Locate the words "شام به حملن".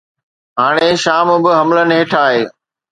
1.03-1.89